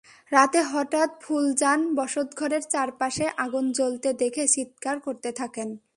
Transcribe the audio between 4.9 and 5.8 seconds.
করতে থাকেন।